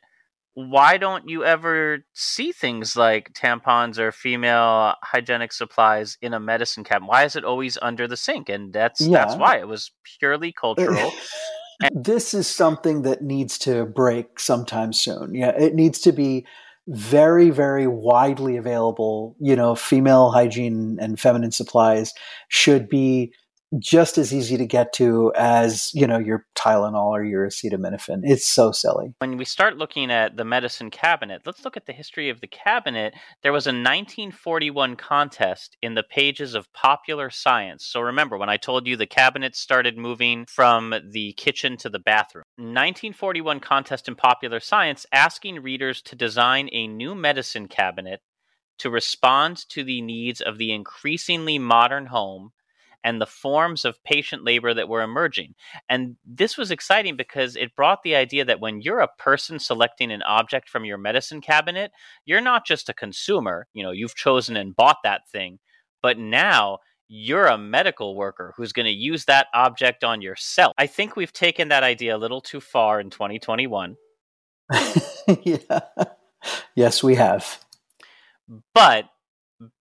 [0.56, 6.84] why don't you ever see things like tampons or female hygienic supplies in a medicine
[6.84, 7.10] cabinet?
[7.10, 8.50] Why is it always under the sink?
[8.50, 11.12] And that's that's why it was purely cultural.
[11.94, 15.34] this is something that needs to break sometime soon.
[15.34, 16.46] Yeah, it needs to be
[16.88, 19.36] very, very widely available.
[19.40, 22.14] You know, female hygiene and feminine supplies
[22.50, 23.34] should be
[23.80, 28.22] just as easy to get to as you know your Tylenol or your acetaminophen.
[28.24, 29.14] It's so silly.
[29.20, 32.48] when we start looking at the medicine cabinet, let's look at the history of the
[32.48, 33.14] cabinet.
[33.42, 37.86] There was a 1941 contest in the pages of Popular Science.
[37.86, 42.00] So remember, when I told you the cabinet started moving from the kitchen to the
[42.00, 48.22] bathroom, 1941 contest in Popular Science asking readers to design a new medicine cabinet
[48.80, 52.52] to respond to the needs of the increasingly modern home
[53.04, 55.56] and the forms of patient labor that were emerging.
[55.90, 60.12] And this was exciting because it brought the idea that when you're a person selecting
[60.12, 61.92] an object from your medicine cabinet,
[62.26, 65.60] you're not just a consumer, you know, you've chosen and bought that thing,
[66.02, 70.74] but now you're a medical worker who's going to use that object on yourself.
[70.78, 73.96] I think we've taken that idea a little too far in 2021.
[75.44, 75.80] yeah.
[76.76, 77.60] Yes, we have.
[78.74, 79.06] But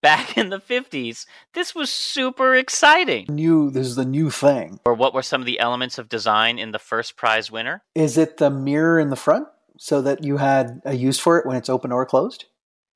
[0.01, 3.25] back in the 50s, this was super exciting.
[3.29, 3.69] New.
[3.69, 4.79] This is the new thing.
[4.85, 7.83] Or what were some of the elements of design in the first prize winner?
[7.95, 11.45] Is it the mirror in the front so that you had a use for it
[11.45, 12.45] when it's open or closed?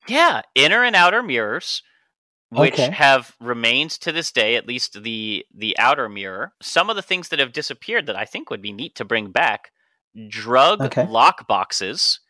[0.06, 1.82] Yeah, inner and outer mirrors,
[2.50, 2.90] which Okay.
[2.92, 6.52] have remained to this day, at least the the outer mirror.
[6.62, 9.30] Some of the things that have disappeared that I think would be neat to bring
[9.30, 9.70] back:
[10.28, 11.06] drug Okay.
[11.06, 12.20] lock boxes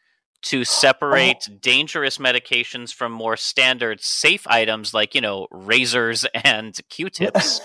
[0.42, 7.60] to separate dangerous medications from more standard safe items like you know razors and Q-tips.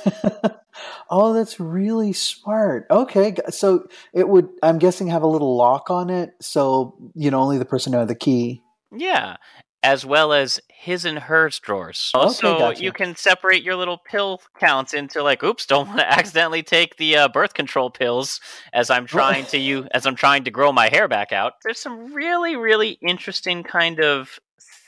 [1.10, 2.88] oh, that's really smart.
[2.90, 7.40] Okay, so it would, I'm guessing, have a little lock on it, so you know
[7.40, 8.62] only the person who had the key.
[8.96, 9.38] Yeah,
[9.84, 12.12] as well as his and hers drawers.
[12.16, 12.84] Okay, Also, gotcha.
[12.84, 16.98] you can separate your little pill counts into like, oops, don't want to accidentally take
[16.98, 18.40] the uh, birth control pills
[18.74, 21.54] as I'm trying to you as I'm trying to grow my hair back out.
[21.64, 24.40] There's some really, really interesting kind of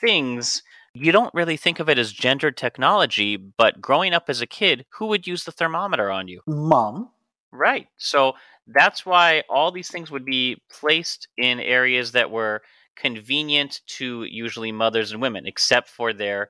[0.01, 0.63] things.
[0.93, 4.86] You don't really think of it as gendered technology, but growing up as a kid,
[4.91, 6.41] who would use the thermometer on you?
[6.47, 7.10] Mom.
[7.51, 7.88] Right.
[7.97, 8.34] So
[8.67, 12.62] that's why all these things would be placed in areas that were
[12.95, 16.49] convenient to usually mothers and women, except for their,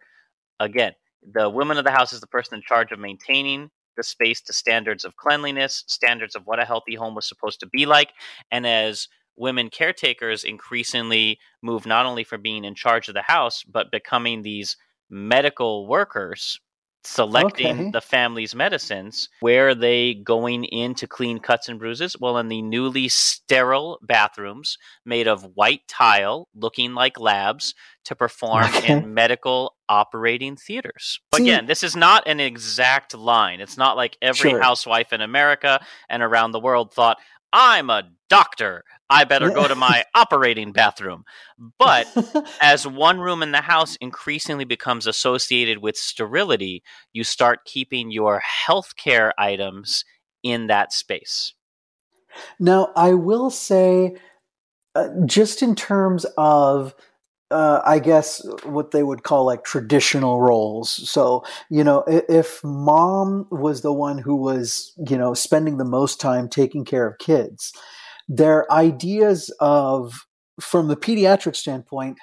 [0.60, 0.94] again,
[1.34, 4.54] the woman of the house is the person in charge of maintaining the space to
[4.54, 8.12] standards of cleanliness, standards of what a healthy home was supposed to be like.
[8.52, 13.64] And as women caretakers increasingly move not only from being in charge of the house,
[13.64, 14.78] but becoming these
[15.10, 16.60] medical workers
[17.06, 17.92] selecting Okay.
[17.92, 22.48] the family's medicines where are they going in to clean cuts and bruises well in
[22.48, 28.94] the newly sterile bathrooms made of white tile looking like labs to perform Okay.
[28.94, 34.18] in medical operating theaters See- again this is not an exact line it's not like
[34.22, 34.62] every Sure.
[34.62, 37.18] housewife in america and around the world thought
[37.54, 41.24] i'm a doctor i better go to my operating bathroom
[41.78, 42.08] but
[42.62, 48.42] as one room in the house increasingly becomes associated with sterility, you start keeping your
[48.68, 50.04] healthcare items
[50.44, 51.54] in that space.
[52.60, 54.18] Now, I will say,
[54.94, 56.94] uh, just in terms of,
[57.50, 60.90] uh, I guess, what they would call like traditional roles.
[61.10, 66.20] So, you know, if mom was the one who was, you know, spending the most
[66.20, 67.72] time taking care of kids,
[68.28, 70.26] their ideas of,
[70.60, 72.18] from the pediatric standpoint,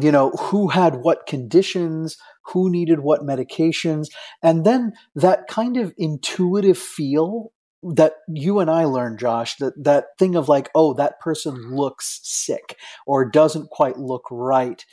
[0.00, 4.08] you know, who had what conditions, who needed what medications,
[4.42, 10.06] and then that kind of intuitive feel that you and I learned, Josh, that that
[10.18, 14.84] thing of like, oh, that person looks sick or doesn't quite look right.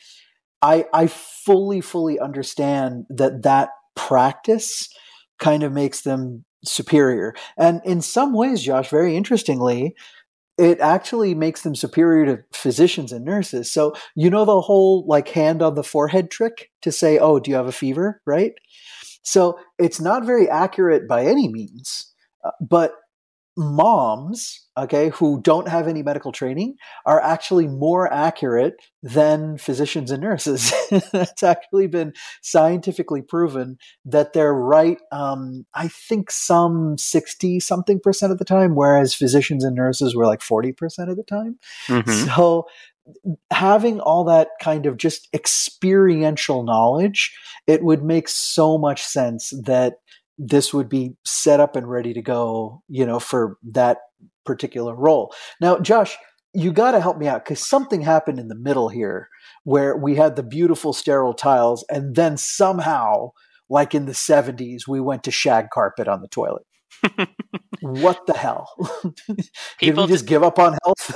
[0.61, 4.89] I I fully fully understand that that practice
[5.39, 9.95] kind of makes them superior, and in some ways, Josh, very interestingly.
[10.57, 13.71] It actually makes them superior to physicians and nurses.
[13.71, 17.49] So, you know, the whole like hand on the forehead trick to say, Oh, do
[17.49, 18.21] you have a fever?
[18.25, 18.53] Right.
[19.23, 22.13] So it's not very accurate by any means.
[22.45, 22.93] Uh, but
[23.55, 26.75] moms, okay, who don't have any medical training
[27.05, 30.73] are actually more accurate than physicians and nurses.
[30.91, 38.31] it's actually been scientifically proven that they're right, um, I think some 60 something percent
[38.31, 41.59] of the time, whereas physicians and nurses were like 40% of the time.
[41.87, 42.25] Mm-hmm.
[42.27, 42.65] So
[43.51, 47.35] having all that kind of just experiential knowledge,
[47.67, 49.95] it would make so much sense that
[50.37, 53.97] this would be set up and ready to go, you know, for that
[54.45, 55.33] particular role.
[55.61, 56.17] Now, Josh,
[56.53, 59.29] you got to help me out because something happened in the middle here
[59.63, 63.31] where we had the beautiful sterile tiles, and then somehow,
[63.69, 66.63] like in the 70s, we went to shag carpet on the toilet.
[67.81, 68.69] what the hell?
[69.79, 70.29] did we just did...
[70.29, 71.15] give up on health?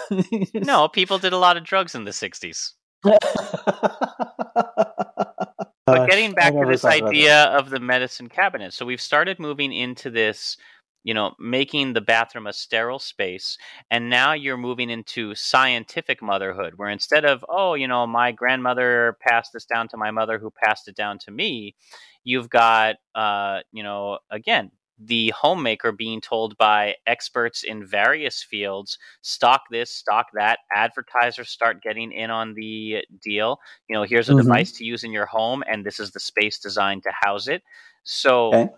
[0.53, 2.71] no, people did a lot of drugs in the 60s.
[6.07, 10.57] Getting back to this idea of the medicine cabinet, so we've started moving into this,
[11.03, 13.57] you know, making the bathroom a sterile space,
[13.91, 19.17] and now you're moving into scientific motherhood, where instead of oh, you know, my grandmother
[19.21, 21.75] passed this down to my mother, who passed it down to me,
[22.23, 28.97] you've got, uh, you know, again, the homemaker being told by experts in various fields
[29.21, 34.31] stock this stock that advertisers start getting in on the deal you know here's a
[34.31, 34.41] mm-hmm.
[34.41, 37.61] device to use in your home and this is the space designed to house it
[38.03, 38.69] so okay.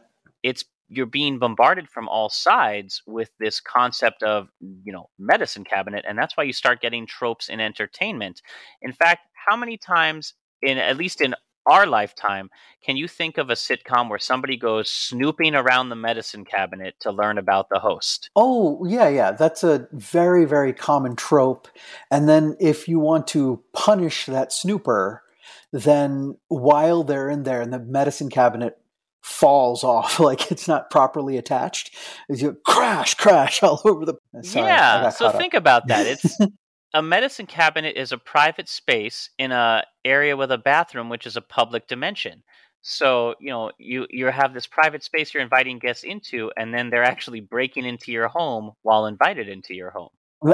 [0.44, 4.50] it's you're being bombarded from all sides with this concept of
[4.84, 8.42] you know medicine cabinet and that's why you start getting tropes in entertainment
[8.82, 11.34] in fact how many times in at least in
[11.70, 12.50] our lifetime,
[12.84, 17.12] can you think of a sitcom where somebody goes snooping around the medicine cabinet to
[17.12, 18.30] learn about the host?
[18.36, 19.32] Oh, yeah, yeah.
[19.32, 21.68] That's a very, very common trope.
[22.10, 25.24] And then if you want to punish that snooper,
[25.72, 28.78] then while they're in there and the medicine cabinet
[29.22, 31.94] falls off like it's not properly attached
[32.30, 35.60] you crash crash all over the Sorry, yeah so think up.
[35.60, 36.38] about that it's
[36.94, 41.36] a medicine cabinet is a private space in a area with a bathroom which is
[41.36, 42.44] a public dimension.
[42.82, 46.90] So you know you you have this private space you're inviting guests into and then
[46.90, 50.10] they're actually breaking into your home while invited into your home.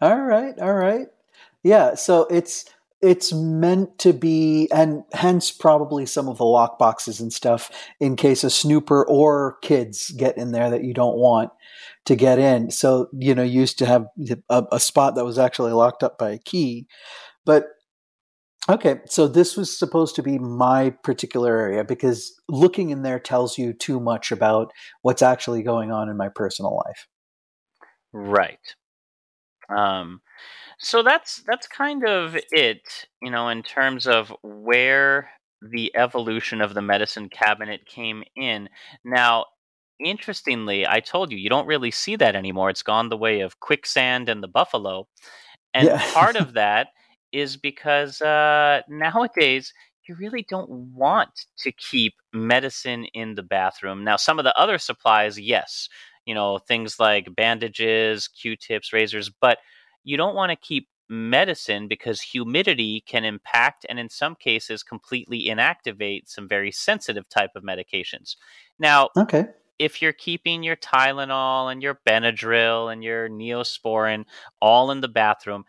[0.00, 1.08] All right all right.
[1.62, 2.64] Yeah so it's
[3.00, 7.70] it's meant to be and hence probably some of the lock boxes and stuff
[8.00, 11.50] in case a snooper or kids get in there that you don't want
[12.08, 12.70] to get in.
[12.70, 14.06] So, you know, used to have
[14.48, 16.86] a, a spot that was actually locked up by a key.
[17.44, 17.66] But
[18.66, 23.58] okay, so this was supposed to be my particular area because looking in there tells
[23.58, 27.06] you too much about what's actually going on in my personal life.
[28.14, 28.74] Right.
[29.68, 30.22] Um,
[30.78, 35.28] so that's that's kind of it, you know, in terms of where
[35.60, 38.70] the evolution of the medicine cabinet came in.
[39.04, 39.44] Now,
[40.00, 42.70] interestingly, I told you, you don't really see that anymore.
[42.70, 45.06] It's gone the way of quicksand and the buffalo.
[45.74, 46.12] And yeah.
[46.12, 46.88] part of that
[47.32, 49.72] is because uh, nowadays
[50.08, 54.04] you really don't want to keep medicine in the bathroom.
[54.04, 55.88] Now, some of the other supplies, yes,
[56.24, 59.58] you know, things like bandages, Q tips, razors, but
[60.04, 65.46] you don't want to keep medicine because humidity can impact and in some cases completely
[65.46, 68.36] inactivate some very sensitive type of medications.
[68.78, 69.46] Now, okay
[69.78, 74.24] if you're keeping your Tylenol and your Benadryl and your Neosporin
[74.60, 75.64] all in the bathroom,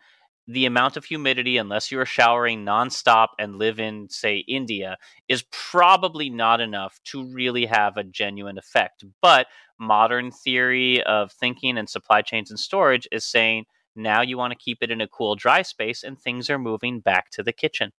[0.46, 4.96] the amount of humidity, unless you are showering nonstop and live in, say, India,
[5.28, 9.04] is probably not enough to really have a genuine effect.
[9.22, 9.46] But
[9.78, 14.58] modern theory of thinking and supply chains and storage is saying now you want to
[14.58, 17.92] keep it in a cool, dry space, and things are moving back to the kitchen.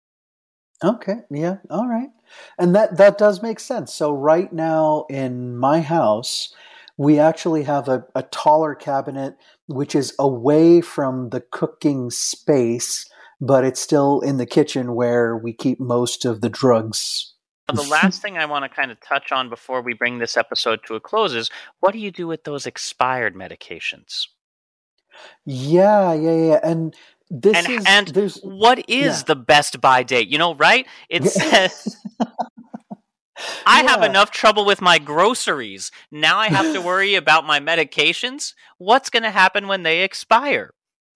[0.83, 1.17] Okay.
[1.29, 1.57] Yeah.
[1.69, 2.09] All right.
[2.57, 3.93] And that that does make sense.
[3.93, 6.53] So right now in my house,
[6.97, 9.35] we actually have a, a taller cabinet
[9.67, 13.09] which is away from the cooking space,
[13.39, 17.33] but it's still in the kitchen where we keep most of the drugs.
[17.69, 20.35] Now, The last thing I want to kind of touch on before we bring this
[20.35, 24.27] episode to a close is what do you do with those expired medications?
[25.45, 26.59] Yeah, yeah, yeah.
[26.63, 26.95] And
[27.31, 29.23] this and, is and there's what is yeah.
[29.25, 30.27] the best buy date?
[30.27, 30.85] You know, right?
[31.09, 31.95] It says
[33.65, 33.89] I yeah.
[33.89, 35.91] have enough trouble with my groceries.
[36.11, 38.53] Now I have to worry about my medications.
[38.77, 40.73] What's going to happen when they expire?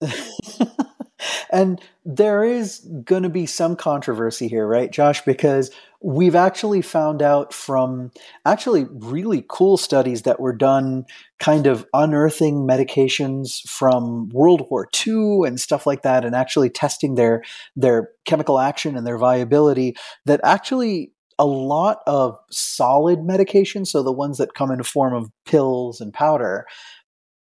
[1.50, 5.24] and there is going to be some controversy here, right, Josh?
[5.24, 5.70] Because
[6.00, 8.12] we've actually found out from
[8.44, 11.04] actually really cool studies that were done
[11.38, 17.14] kind of unearthing medications from World War II and stuff like that and actually testing
[17.14, 17.42] their
[17.74, 19.96] their chemical action and their viability
[20.26, 25.12] that actually a lot of solid medications, so the ones that come in the form
[25.12, 26.66] of pills and powder,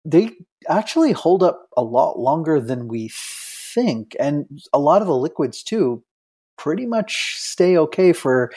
[0.03, 0.31] they
[0.67, 3.09] actually hold up a lot longer than we
[3.75, 4.15] think.
[4.19, 6.03] And a lot of the liquids, too,
[6.57, 8.51] pretty much stay okay for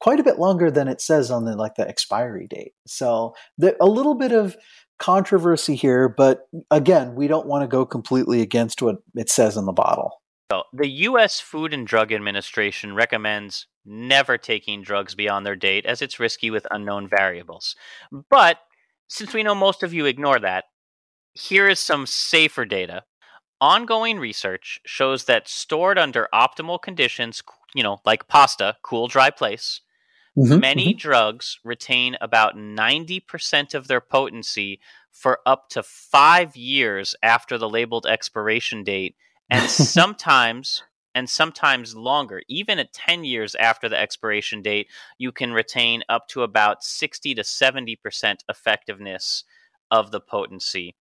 [0.00, 2.72] quite a bit longer than it says on the like the expiry date.
[2.86, 4.56] So the, a little bit of
[4.98, 9.64] controversy here, but again, we don't want to go completely against what it says in
[9.66, 10.20] the bottle.
[10.50, 11.40] So, the U.S.
[11.40, 16.66] Food and Drug Administration recommends never taking drugs beyond their date as it's risky with
[16.70, 17.76] unknown variables.
[18.30, 18.58] But
[19.08, 20.64] since we know most of you ignore that,
[21.34, 23.02] here is some safer data.
[23.60, 27.42] Ongoing research shows that stored under optimal conditions,
[27.74, 29.80] you know, like pasta, cool, dry place,
[30.36, 30.98] mm-hmm, many mm-hmm.
[30.98, 34.80] drugs retain about 90% of their potency
[35.10, 39.16] for up to five years after the labeled expiration date
[39.50, 40.84] and sometimes
[41.14, 42.42] and sometimes longer.
[42.48, 44.86] Even at 10 years after the expiration date,
[45.18, 49.42] you can retain up to about 60 to 70% effectiveness
[49.90, 50.94] of the potency.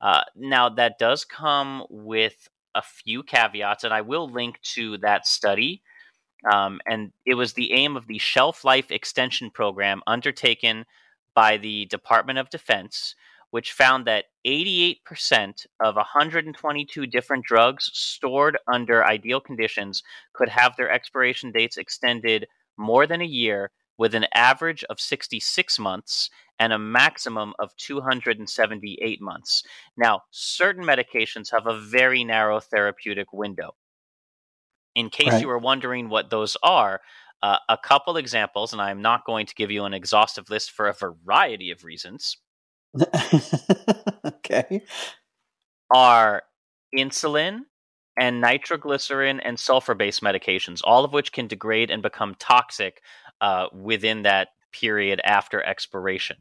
[0.00, 5.26] Uh, now, that does come with a few caveats, and I will link to that
[5.26, 5.82] study.
[6.50, 10.86] Um, and it was the aim of the Shelf Life Extension Program undertaken
[11.34, 13.14] by the Department of Defense
[13.50, 20.90] which found that 88% of 122 different drugs stored under ideal conditions could have their
[20.90, 22.46] expiration dates extended
[22.76, 29.20] more than a year with an average of 66 months and a maximum of 278
[29.20, 29.62] months.
[29.96, 33.74] Now, certain medications have a very narrow therapeutic window.
[34.94, 35.42] In case right.
[35.42, 37.00] you were wondering what those are,
[37.42, 40.88] uh, a couple examples, and I'm not going to give you an exhaustive list for
[40.88, 42.36] a variety of reasons.
[44.24, 44.82] okay.
[45.94, 46.42] Are
[46.96, 47.60] insulin
[48.18, 53.02] and nitroglycerin and sulfur based medications, all of which can degrade and become toxic
[53.40, 56.36] uh, within that period after expiration.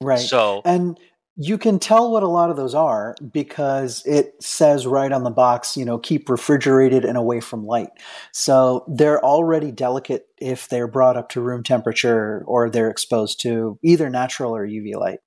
[0.00, 0.18] Right.
[0.18, 0.98] So, and
[1.36, 5.30] you can tell what a lot of those are because it says right on the
[5.30, 7.90] box, you know, keep refrigerated and away from light.
[8.32, 13.78] So they're already delicate if they're brought up to room temperature or they're exposed to
[13.82, 15.20] either natural or UV light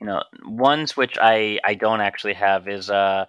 [0.00, 3.26] you know, ones which I I don't actually have is uh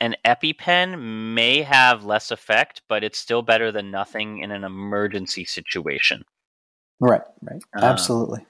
[0.00, 5.44] an EpiPen may have less effect, but it's still better than nothing in an emergency
[5.44, 6.24] situation.
[7.00, 7.62] Right, right.
[7.74, 8.46] Um, Absolutely.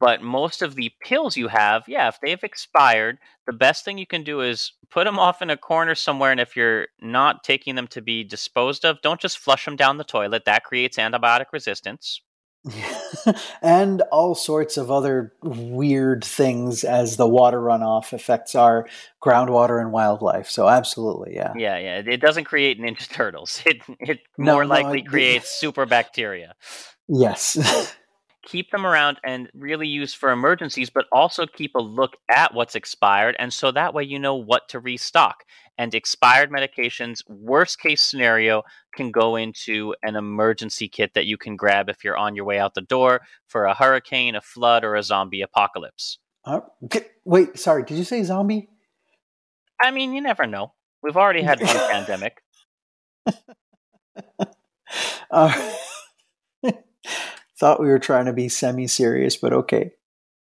[0.00, 4.06] but most of the pills you have, yeah, if they've expired, the best thing you
[4.06, 6.30] can do is put them off in a corner somewhere.
[6.30, 9.96] And if you're not taking them to be disposed of, don't just flush them down
[9.96, 10.44] the toilet.
[10.44, 12.20] That creates antibiotic resistance.
[13.62, 18.86] and all sorts of other weird things as the water runoff affects our
[19.22, 20.48] groundwater and wildlife.
[20.50, 21.52] So absolutely, yeah.
[21.56, 22.02] Yeah, yeah.
[22.04, 23.62] It doesn't create Ninja Turtles.
[23.66, 26.54] It it no, more no, likely it, creates super bacteria.
[27.08, 27.94] Yes.
[28.48, 32.74] keep them around and really use for emergencies, but also keep a look at what's
[32.74, 33.36] expired.
[33.38, 35.44] And so that way you know what to restock.
[35.76, 38.62] And expired medications, worst case scenario,
[38.94, 42.58] can go into an emergency kit that you can grab if you're on your way
[42.58, 46.18] out the door for a hurricane, a flood, or a zombie apocalypse.
[46.44, 46.60] Uh,
[47.24, 48.70] wait, sorry, did you say zombie?
[49.80, 50.72] I mean, you never know.
[51.02, 52.42] We've already had one pandemic.
[55.30, 55.74] Uh,
[57.58, 59.92] Thought we were trying to be semi-serious, but okay.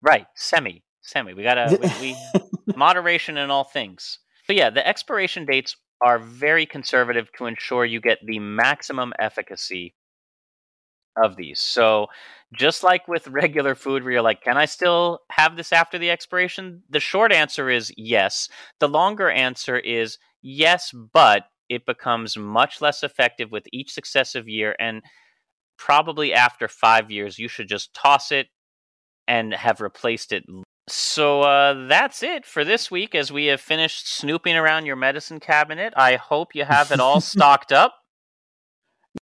[0.01, 1.33] Right, semi, semi.
[1.33, 4.19] We gotta we, we moderation in all things.
[4.45, 9.95] So yeah, the expiration dates are very conservative to ensure you get the maximum efficacy
[11.21, 11.59] of these.
[11.59, 12.07] So
[12.53, 16.09] just like with regular food where you're like, can I still have this after the
[16.09, 16.83] expiration?
[16.89, 18.49] The short answer is yes.
[18.79, 24.75] The longer answer is yes, but it becomes much less effective with each successive year
[24.79, 25.01] and
[25.81, 28.47] probably after five years, you should just toss it
[29.27, 30.45] and have replaced it.
[30.87, 35.39] So uh, that's it for this week as we have finished snooping around your medicine
[35.39, 35.93] cabinet.
[35.97, 37.95] I hope you have it all stocked up.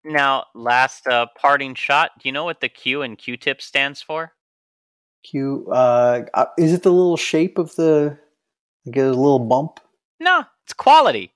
[0.04, 2.12] Now, last uh, parting shot.
[2.22, 4.32] Do you know what the Q and Q-tip stands for?
[5.24, 5.66] Q.
[5.72, 8.16] Uh, uh is it the little shape of the?
[8.90, 9.80] Get a little bump.
[10.20, 11.33] No, it's quality.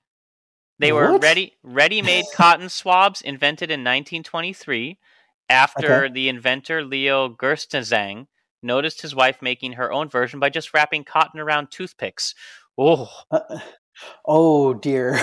[0.79, 1.11] They what?
[1.11, 4.97] were ready ready-made cotton swabs invented in 1923
[5.49, 6.13] after okay.
[6.13, 8.27] the inventor Leo Gerstenzang
[8.63, 12.33] noticed his wife making her own version by just wrapping cotton around toothpicks.
[12.77, 13.09] Oh.
[13.29, 13.59] Uh,
[14.25, 15.19] oh dear.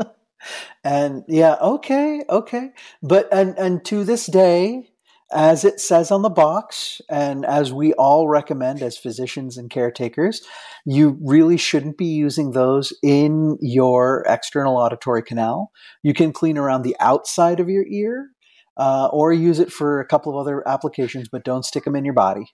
[0.84, 2.70] and yeah, okay, okay.
[3.02, 4.91] But and and to this day
[5.32, 10.42] as it says on the box, and as we all recommend as physicians and caretakers,
[10.84, 15.70] you really shouldn't be using those in your external auditory canal.
[16.02, 18.28] You can clean around the outside of your ear,
[18.76, 22.04] uh, or use it for a couple of other applications, but don't stick them in
[22.04, 22.46] your body.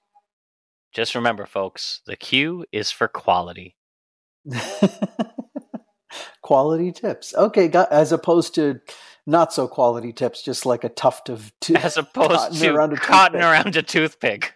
[0.93, 3.76] Just remember, folks, the Q is for quality.
[6.43, 7.35] quality tips.
[7.35, 8.81] Okay, got, as opposed to
[9.29, 13.43] not so quality tips, just like a tuft of t- as opposed to around cotton
[13.43, 14.55] around a toothpick.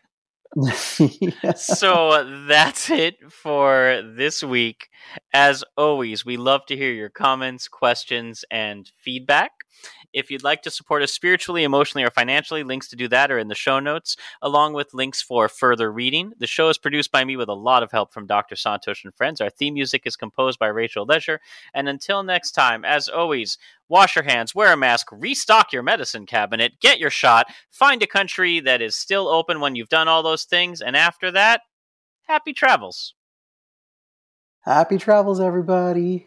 [0.98, 1.52] yeah.
[1.54, 4.88] So that's it for this week.
[5.32, 9.52] As always, we love to hear your comments, questions, and feedback.
[10.12, 13.38] If you'd like to support us spiritually, emotionally, or financially, links to do that are
[13.38, 16.32] in the show notes, along with links for further reading.
[16.38, 18.54] The show is produced by me with a lot of help from Dr.
[18.54, 19.40] Santosh and friends.
[19.40, 21.40] Our theme music is composed by Rachel Leisure.
[21.72, 23.56] And until next time, as always,
[23.92, 28.06] wash your hands, wear a mask, restock your medicine cabinet, get your shot, find a
[28.06, 31.60] country that is still open when you've done all those things, and after that,
[32.26, 33.14] happy travels.
[34.62, 36.26] Happy travels, everybody.